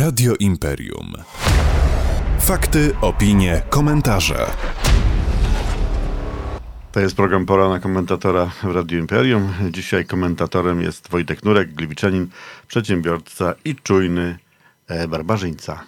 [0.00, 1.12] Radio Imperium.
[2.40, 4.46] Fakty, opinie, komentarze.
[6.92, 9.52] To jest program Pora na komentatora w Radio Imperium.
[9.70, 12.28] Dzisiaj komentatorem jest Wojtek Nurek, gliwiczanin,
[12.68, 14.38] przedsiębiorca i czujny
[14.88, 15.82] e, barbarzyńca.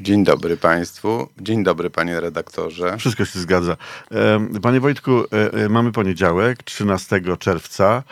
[0.00, 1.28] Dzień dobry Państwu.
[1.40, 2.96] Dzień dobry Panie redaktorze.
[2.98, 3.76] Wszystko się zgadza.
[4.10, 5.24] E, Panie Wojtku,
[5.64, 8.02] e, mamy poniedziałek, 13 czerwca.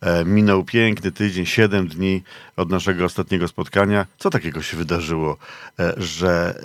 [0.00, 2.22] E, Minął piękny tydzień, 7 dni
[2.56, 4.06] od naszego ostatniego spotkania.
[4.18, 5.36] Co takiego się wydarzyło,
[5.78, 6.60] e, że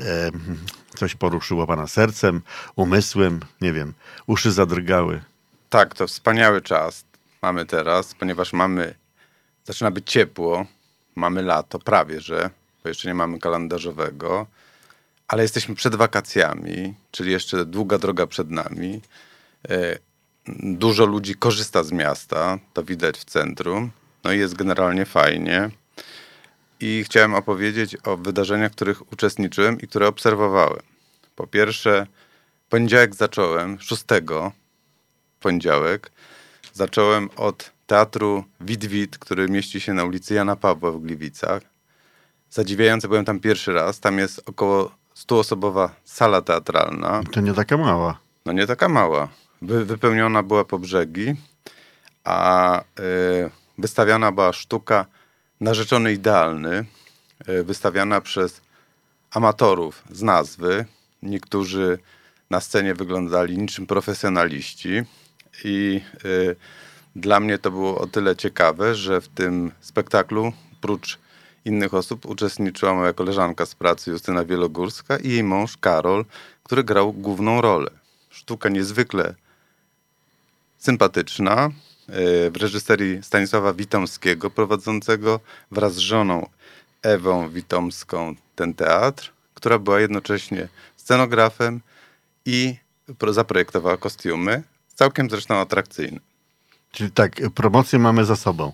[0.94, 2.42] e, coś poruszyło Pana sercem,
[2.76, 3.94] umysłem, nie wiem,
[4.28, 5.22] uszy zadrgały?
[5.70, 7.06] Tak, to wspaniały czas
[7.42, 8.96] mamy teraz, ponieważ mamy,
[9.66, 10.66] zaczyna być ciepło,
[11.16, 12.50] mamy lato, prawie że,
[12.84, 14.48] bo jeszcze nie mamy kalendarzowego,
[15.28, 19.02] ale jesteśmy przed wakacjami, czyli jeszcze długa droga przed nami.
[20.48, 23.92] Dużo ludzi korzysta z miasta, to widać w centrum,
[24.24, 25.70] no i jest generalnie fajnie.
[26.80, 30.82] I chciałem opowiedzieć o wydarzeniach, w których uczestniczyłem i które obserwowałem.
[31.36, 32.08] Po pierwsze,
[32.70, 34.04] poniedziałek zacząłem, 6
[35.40, 36.12] poniedziałek,
[36.74, 41.62] zacząłem od teatru Wit-Wit, który mieści się na ulicy Jana Pawła w Gliwicach.
[42.50, 44.00] Zadziwiające, byłem tam pierwszy raz.
[44.00, 47.24] Tam jest około 100-osobowa sala teatralna.
[47.32, 48.20] To nie taka mała.
[48.46, 49.28] No nie taka mała.
[49.66, 51.36] Wy, wypełniona była po brzegi,
[52.24, 52.84] a y,
[53.78, 55.06] wystawiana była sztuka
[55.60, 56.86] Narzeczony Idealny,
[57.50, 58.62] y, wystawiana przez
[59.32, 60.86] amatorów z nazwy.
[61.24, 62.00] Niektórzy
[62.50, 65.04] na scenie wyglądali niczym profesjonaliści
[65.64, 66.56] i y,
[67.16, 71.20] dla mnie to było o tyle ciekawe, że w tym spektaklu, prócz
[71.66, 76.26] innych osób, uczestniczyła moja koleżanka z pracy Justyna Wielogórska i jej mąż Karol,
[76.64, 77.92] który grał główną rolę.
[78.30, 79.36] Sztuka niezwykle
[80.90, 85.40] sympatyczna, y, w reżyserii Stanisława Witomskiego, prowadzącego
[85.72, 86.50] wraz z żoną
[87.02, 91.82] Ewą Witomską ten teatr, która była jednocześnie scenografem
[92.46, 92.76] i
[93.18, 94.64] pro- zaprojektowała kostiumy,
[94.96, 96.20] całkiem zresztą atrakcyjne.
[96.92, 98.74] Czyli tak, promocję mamy za sobą.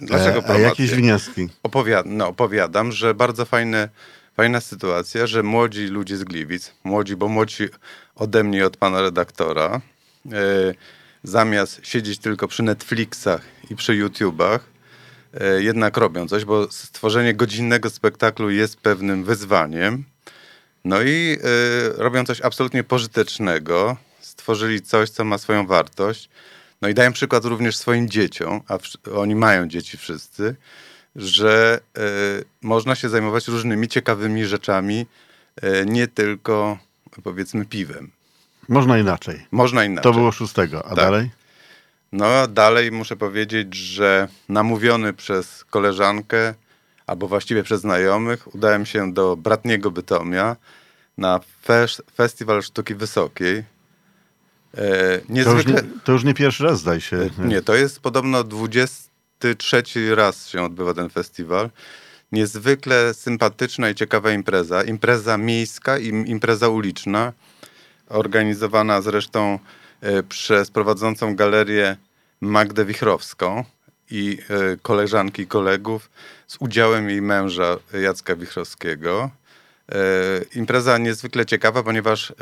[0.00, 0.64] Dlaczego E, A promocję?
[0.68, 1.48] jakieś wnioski?
[1.62, 3.88] Opowiad- no, opowiadam, że bardzo fajne,
[4.36, 7.68] fajna sytuacja, że młodzi ludzie z Gliwic, młodzi, bo młodzi
[8.14, 9.80] ode mnie od pana redaktora,
[10.32, 10.74] e,
[11.22, 14.64] zamiast siedzieć tylko przy Netflixach i przy YouTubach,
[15.34, 20.04] e, jednak robią coś, bo stworzenie godzinnego spektaklu jest pewnym wyzwaniem.
[20.84, 23.96] No i e, robią coś absolutnie pożytecznego.
[24.20, 26.28] Stworzyli coś, co ma swoją wartość.
[26.82, 28.78] No i dają przykład również swoim dzieciom, a
[29.14, 30.56] oni mają dzieci wszyscy,
[31.16, 32.02] że e,
[32.62, 35.06] można się zajmować różnymi ciekawymi rzeczami,
[35.86, 36.78] nie tylko
[37.22, 38.10] powiedzmy piwem.
[38.72, 39.46] Można inaczej.
[39.50, 40.12] Można inaczej.
[40.12, 40.96] To było szóstego, a Tak.
[40.96, 41.30] dalej?
[42.12, 46.54] No dalej muszę powiedzieć, że namówiony przez koleżankę,
[47.06, 50.56] albo właściwie przez znajomych, udałem się do bratniego Bytomia
[51.18, 53.58] na fesz- Festiwal Sztuki Wysokiej.
[53.58, 55.74] E, To już, niezwykle...
[55.74, 57.30] nie, to już nie pierwszy raz, zdaje się.
[57.38, 59.82] Nie, to jest podobno 23
[60.14, 61.70] raz się odbywa ten festiwal.
[62.32, 64.82] Niezwykle sympatyczna i ciekawa impreza.
[64.82, 67.32] Impreza miejska i impreza uliczna,
[68.12, 69.58] organizowana zresztą
[70.00, 71.96] e, przez prowadzącą galerię
[72.40, 73.64] Magdę Wichrowską
[74.10, 76.10] i e, koleżanki i kolegów
[76.46, 79.30] z udziałem jej męża Jacka Wichrowskiego.
[79.92, 79.98] E,
[80.54, 82.32] Impreza niezwykle ciekawa, ponieważ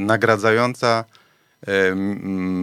[0.00, 1.04] nagradzająca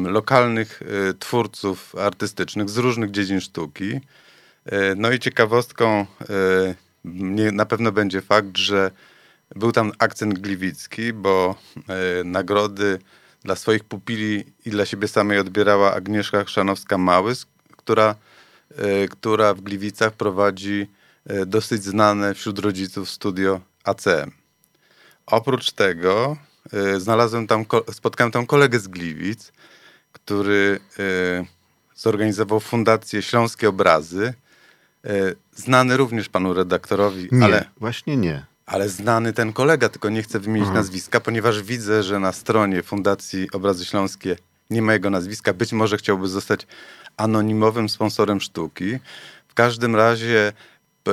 [0.03, 0.81] lokalnych
[1.19, 3.99] twórców artystycznych z różnych dziedzin sztuki.
[4.95, 6.05] No i ciekawostką
[7.51, 8.91] na pewno będzie fakt, że
[9.55, 11.55] był tam akcent gliwicki, bo
[11.87, 12.99] e, nagrody
[13.43, 17.45] dla swoich pupili i dla siebie samej odbierała Agnieszka Chrzanowska-Małys,
[17.77, 18.15] która,
[18.77, 20.87] e, która w Gliwicach prowadzi
[21.25, 24.31] e, dosyć znane wśród rodziców studio ACM.
[25.25, 26.37] Oprócz tego
[26.97, 29.51] znalazłem tam, spotkałem tam kolegę z Gliwic,
[30.11, 30.79] który
[31.95, 34.33] zorganizował Fundację Śląskie Obrazy.
[35.55, 38.45] Znany również panu redaktorowi, Nie, ale, właśnie nie.
[38.71, 43.51] Ale znany ten kolega, tylko nie chcę wymienić nazwiska, ponieważ widzę, że na stronie Fundacji
[43.51, 44.35] Obrazy Śląskie
[44.69, 45.53] nie ma jego nazwiska.
[45.53, 46.67] Być może chciałby zostać
[47.17, 48.99] anonimowym sponsorem sztuki.
[49.47, 50.53] W każdym razie
[51.07, 51.11] e,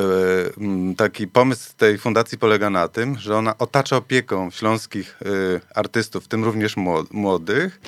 [0.96, 6.28] taki pomysł tej fundacji polega na tym, że ona otacza opieką śląskich e, artystów, w
[6.28, 7.80] tym również mło- młodych,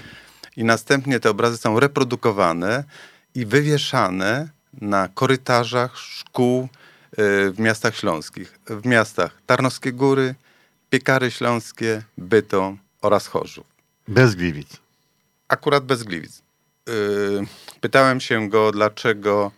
[0.57, 2.85] i następnie te obrazy są reprodukowane
[3.35, 4.49] i wywieszane
[4.81, 6.69] na korytarzach szkół
[7.53, 8.59] w miastach śląskich.
[8.67, 10.35] W miastach Tarnowskie Góry,
[10.91, 13.67] Piekary Śląskie, Bytom oraz Chorzów.
[14.09, 14.69] Bez Gliwic.
[15.49, 16.43] Akurat bez Gliwic.
[16.87, 17.47] Yy,
[17.81, 19.53] pytałem się go, dlaczego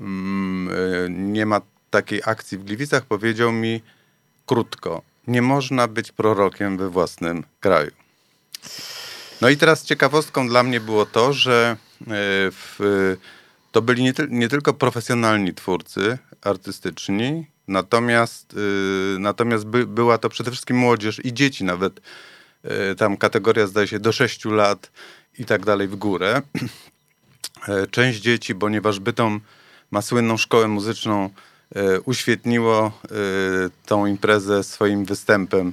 [0.00, 1.60] mm, yy, nie ma
[1.90, 3.82] takiej akcji w Gliwicach powiedział mi
[4.46, 7.90] krótko: Nie można być prorokiem we własnym kraju.
[9.40, 12.06] No i teraz ciekawostką dla mnie było to, że e,
[12.50, 12.78] w,
[13.72, 18.54] to byli nie, ty, nie tylko profesjonalni twórcy artystyczni, natomiast,
[19.16, 22.00] e, natomiast by, była to przede wszystkim młodzież i dzieci nawet.
[22.64, 24.90] E, tam kategoria zdaje się do 6 lat
[25.38, 26.42] i tak dalej w górę.
[27.90, 29.40] Część dzieci, ponieważ Bytom
[29.90, 31.30] ma słynną szkołę muzyczną,
[32.04, 32.92] uświetniło
[33.86, 35.72] tą imprezę swoim występem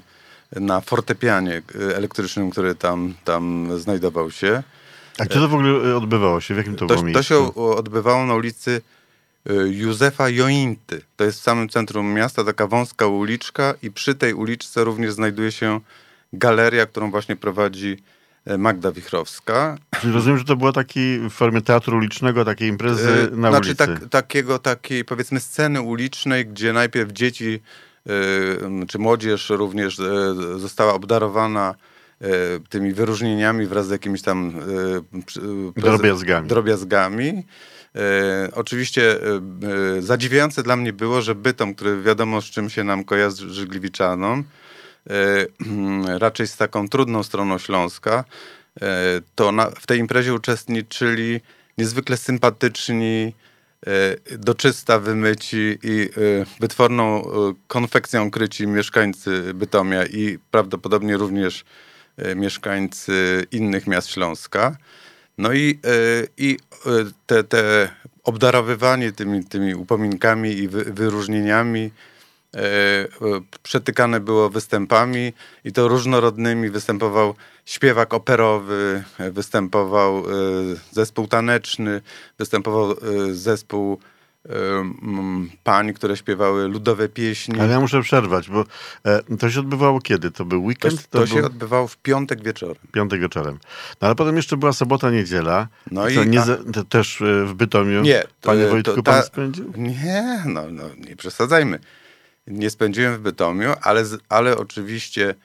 [0.51, 4.63] na fortepianie e, elektrycznym, który tam, tam znajdował się.
[5.17, 6.53] A gdzie to w ogóle e, odbywało się?
[6.53, 7.23] W jakim to, to było miejscu?
[7.23, 8.94] To się odbywało na ulicy e,
[9.65, 11.01] Józefa Jointy.
[11.15, 15.51] To jest w samym centrum miasta, taka wąska uliczka i przy tej uliczce również znajduje
[15.51, 15.79] się
[16.33, 17.97] galeria, którą właśnie prowadzi
[18.57, 19.77] Magda Wichrowska.
[20.01, 23.75] Czyli rozumiem, że to była taki w formie teatru ulicznego, takiej imprezy na znaczy, ulicy.
[23.75, 27.61] Tak, takiego, takiej powiedzmy sceny ulicznej, gdzie najpierw dzieci
[28.09, 31.75] Y, czy młodzież również y, została obdarowana
[32.21, 32.25] y,
[32.69, 34.53] tymi wyróżnieniami wraz z jakimiś tam
[35.75, 36.47] drobiazgami.
[36.47, 37.45] drobiazgami.
[38.53, 39.19] Oczywiście
[39.99, 44.43] zadziwiające dla mnie było, że Bytom, który wiadomo z czym się nam kojarzy Gliwiczanom,
[46.17, 48.23] raczej z taką trudną stroną Śląska,
[49.35, 51.41] to na, w tej imprezie uczestniczyli
[51.77, 53.33] niezwykle sympatyczni
[53.87, 61.65] E, doczysta wymyci i e, wytworną e, konfekcją kryci mieszkańcy Bytomia i prawdopodobnie również
[62.35, 64.77] mieszkańcy innych miast Śląska.
[65.37, 65.79] No i,
[66.37, 66.57] i
[67.25, 67.89] te, te
[68.23, 71.91] obdarowywanie tymi, tymi upominkami i wyróżnieniami
[73.63, 75.33] przetykane było występami
[75.63, 76.69] i to różnorodnymi.
[76.69, 77.35] Występował
[77.65, 80.23] śpiewak operowy, występował e,
[80.91, 82.01] zespół taneczny,
[82.37, 82.95] występował e,
[83.33, 84.14] zespół e,
[85.63, 87.59] pań, które śpiewały ludowe pieśni.
[87.59, 88.63] Ale ja muszę przerwać, bo
[89.39, 90.31] to się odbywało kiedy?
[90.31, 91.07] To był weekend?
[91.07, 92.75] To, to się odbywało w piątek wieczorem.
[92.91, 93.59] Piątek wieczorem.
[94.01, 95.67] No ale potem jeszcze była sobota, niedziela.
[95.91, 96.45] No i nie, a...
[96.73, 98.01] to też w Bytomiu.
[98.01, 98.23] Nie.
[98.41, 99.11] To, Panie Wojtku, to, ta...
[99.11, 99.73] pan spędził?
[99.77, 101.79] Nie, no, no nie przesadzajmy.
[102.47, 105.35] Nie spędziłem w Bytomiu, ale, ale oczywiście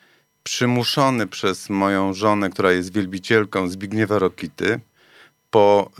[0.43, 4.79] przymuszony przez moją żonę, która jest wielbicielką Zbigniewa Rokity,
[5.51, 5.91] po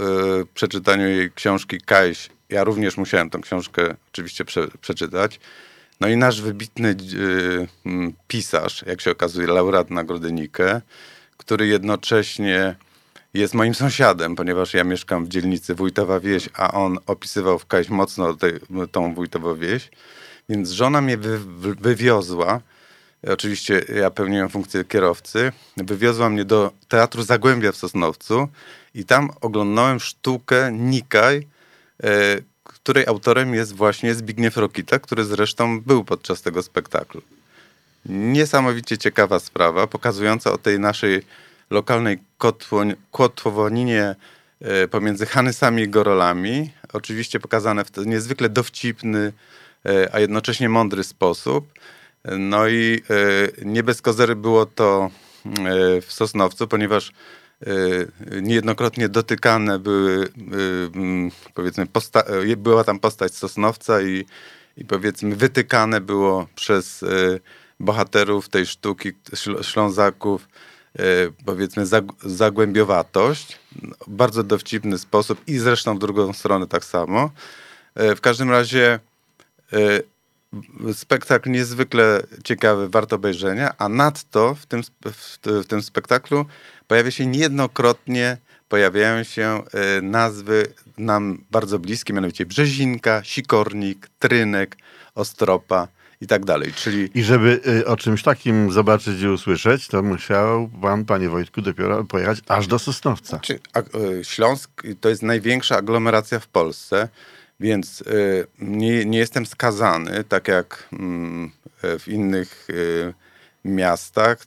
[0.41, 5.39] y, przeczytaniu jej książki Kajś, ja również musiałem tę książkę oczywiście prze, przeczytać.
[5.99, 7.67] No i nasz wybitny y,
[8.27, 10.81] pisarz, jak się okazuje, laureat Nagrody Nike,
[11.37, 12.75] który jednocześnie
[13.33, 17.89] jest moim sąsiadem, ponieważ ja mieszkam w dzielnicy Wójtowa Wieś, a on opisywał w Kajś
[17.89, 18.37] mocno
[18.91, 19.89] tą Wójtową Wieś.
[20.49, 21.39] Więc żona mnie wy,
[21.75, 22.61] wywiozła
[23.27, 28.47] oczywiście ja pełniłem funkcję kierowcy, wywiozła mnie do Teatru Zagłębia w Sosnowcu
[28.95, 31.43] i tam oglądałem sztukę Nikaj, e,
[32.63, 37.21] której autorem jest właśnie Zbigniew Rokita, który zresztą był podczas tego spektaklu.
[38.05, 41.21] Niesamowicie ciekawa sprawa, pokazująca o tej naszej
[41.69, 42.19] lokalnej
[43.11, 44.15] kotłowaninie
[44.61, 46.71] e, pomiędzy Hanysami i Gorolami.
[46.93, 49.33] Oczywiście pokazane w niezwykle dowcipny,
[49.85, 51.73] e, a jednocześnie mądry sposób.
[52.39, 53.01] No i
[53.61, 55.09] e, nie bez kozery było to
[55.45, 57.13] e, w Sosnowcu, ponieważ e,
[58.41, 60.29] niejednokrotnie dotykane były,
[61.53, 61.87] powiedzmy,
[62.57, 64.25] była tam postać Sosnowca i,
[64.77, 67.05] i powiedzmy wytykane było przez
[67.79, 69.11] bohaterów tej sztuki,
[69.61, 70.47] Ślązaków,
[71.45, 71.83] powiedzmy
[72.25, 73.59] zagłębiowatość.
[74.07, 77.31] Bardzo dowcipny sposób i zresztą w drugą stronę tak samo.
[77.95, 78.99] W każdym razie
[80.93, 86.45] spektakl niezwykle ciekawy, warto obejrzenia, a nadto w tym, w, w tym spektaklu
[86.87, 88.37] pojawia się niejednokrotnie,
[88.69, 89.63] pojawiają się
[89.97, 94.77] y, nazwy nam bardzo bliskie, mianowicie Brzezinka, Sikornik, Trynek,
[95.15, 95.87] Ostropa
[96.21, 96.73] i tak dalej.
[96.73, 97.09] Czyli...
[97.13, 102.03] I żeby y, o czymś takim zobaczyć i usłyszeć, to musiał pan, panie Wojtku, dopiero
[102.03, 103.27] pojechać aż do Sosnowca.
[103.27, 107.09] Znaczy, a, y, Śląsk to jest największa aglomeracja w Polsce.
[107.61, 111.51] Więc y, nie, nie jestem skazany, tak jak mm,
[111.99, 113.13] w innych y,
[113.65, 114.37] miastach,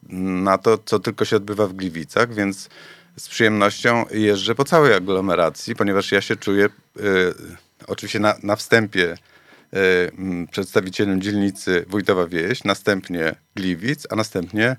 [0.42, 2.68] na to, co tylko się odbywa w Gliwicach, więc
[3.16, 6.70] z przyjemnością jeżdżę po całej aglomeracji, ponieważ ja się czuję y,
[7.86, 9.16] oczywiście na, na wstępie
[9.72, 14.76] mm, przedstawicielem dzielnicy Wójtowa Wieś, następnie Gliwic, a następnie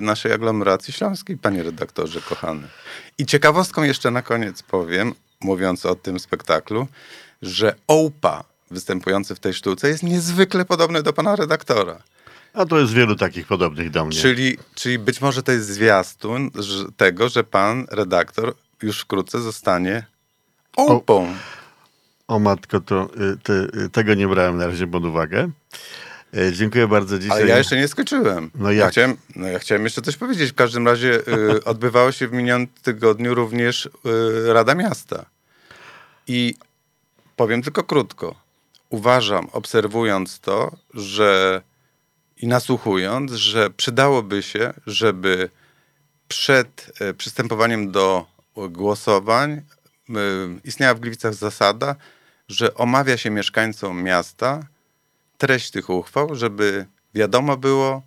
[0.00, 2.68] naszej aglomeracji śląskiej, panie redaktorze kochany.
[3.18, 6.86] I ciekawostką jeszcze na koniec powiem, mówiąc o tym spektaklu,
[7.42, 12.02] że Opa występujący w tej sztuce jest niezwykle podobny do pana redaktora.
[12.54, 14.16] A to jest wielu takich podobnych do mnie.
[14.16, 16.50] Czyli, czyli być może to jest zwiastun
[16.96, 20.06] tego, że pan redaktor już wkrótce zostanie
[20.76, 21.34] opą.
[22.28, 23.52] O matko, to y, te,
[23.84, 25.50] y, tego nie brałem na razie pod uwagę.
[26.36, 27.38] E, Dziękuję bardzo dzisiaj.
[27.38, 28.50] Ale ja jeszcze nie skończyłem.
[28.54, 28.90] No Ja jak?
[28.92, 30.50] chciałem, no ja chciałem jeszcze coś powiedzieć.
[30.50, 33.90] W każdym razie y, odbywało się w minionym tygodniu również y,
[34.52, 35.24] Rada Miasta.
[36.26, 36.54] I
[37.36, 38.34] powiem tylko krótko.
[38.90, 41.62] Uważam, obserwując to, że
[42.36, 45.50] i nasłuchując, że przydałoby się, żeby
[46.28, 49.62] przed e, przystępowaniem do głosowań y,
[50.64, 51.96] istniała w Gliwicach zasada,
[52.48, 54.60] że omawia się mieszkańcom miasta
[55.40, 58.02] treść tych uchwał, żeby wiadomo było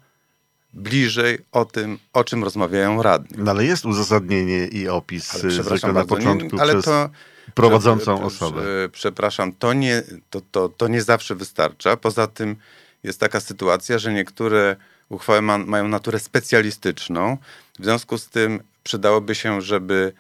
[0.74, 3.38] bliżej o tym, o czym rozmawiają radni.
[3.38, 7.10] No ale jest uzasadnienie i opis Ale zwykle na początku nie, ale przez to,
[7.54, 8.62] prowadzącą osobę.
[8.64, 11.98] że- Przepraszam, to nie, to, to, to nie zawsze wystarcza.
[11.98, 12.56] Poza tym
[13.04, 14.76] jest taka sytuacja, że niektóre
[15.10, 17.38] uchwały ma, mają naturę specjalistyczną.
[17.80, 20.14] W związku z tym przydałoby się, żeby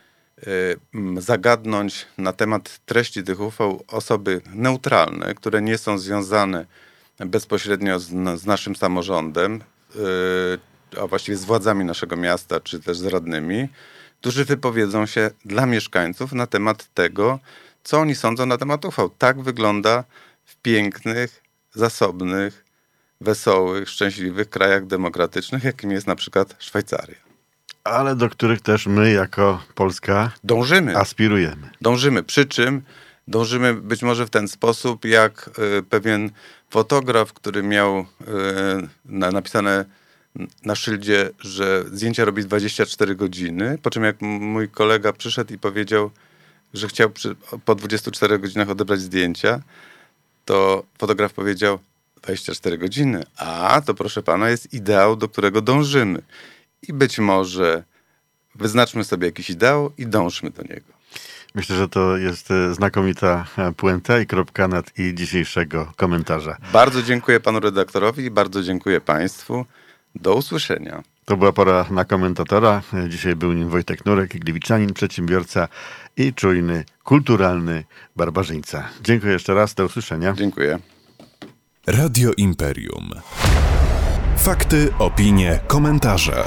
[0.93, 6.65] m, zagadnąć na temat treści tych uchwał osoby neutralne, które nie są związane
[7.19, 8.07] bezpośrednio z,
[8.39, 9.61] z naszym samorządem,
[10.95, 13.69] y, a właściwie z władzami naszego miasta, czy też z radnymi,
[14.21, 17.39] którzy wypowiedzą się dla mieszkańców na temat tego,
[17.83, 19.09] co oni sądzą na temat uchwał.
[19.09, 20.03] Tak wygląda
[20.45, 21.41] w pięknych,
[21.73, 22.65] zasobnych,
[23.21, 27.15] wesołych, szczęśliwych krajach demokratycznych, jakim jest na przykład Szwajcaria.
[27.83, 30.97] Ale do których też my jako Polska Dążymy.
[30.97, 31.69] aspirujemy.
[31.81, 32.23] Dążymy.
[32.23, 32.81] Przy czym
[33.27, 35.49] dążymy być może w ten sposób, jak
[35.79, 36.31] y, pewien
[36.69, 38.05] fotograf, który miał y,
[39.05, 39.85] na, napisane
[40.65, 46.11] na szyldzie, że zdjęcia robi 24 godziny, po czym jak mój kolega przyszedł i powiedział,
[46.73, 47.11] że chciał
[47.65, 49.61] po 24 godzinach odebrać zdjęcia,
[50.45, 51.79] to fotograf powiedział
[52.21, 53.23] 24 godziny.
[53.37, 56.21] A to proszę pana jest ideał, do którego dążymy.
[56.87, 57.83] I być może
[58.55, 60.93] wyznaczmy sobie jakiś ideał i dążmy do niego.
[61.55, 66.57] Myślę, że to jest e, znakomita e, puenta i kropka nad i dzisiejszego komentarza.
[66.73, 69.65] Bardzo dziękuję panu redaktorowi i bardzo dziękuję państwu.
[70.15, 71.03] Do usłyszenia.
[71.25, 72.81] To była pora na komentatora.
[73.09, 75.67] Dzisiaj był nim Wojtek Nurek, gliwiczanin, przedsiębiorca
[76.17, 77.83] i czujny, kulturalny
[78.15, 78.89] barbarzyńca.
[79.03, 80.33] Dziękuję jeszcze raz, do usłyszenia.
[80.33, 80.79] Dziękuję.
[81.87, 83.09] Radio Imperium.
[84.37, 86.43] Fakty, opinie, komentarze.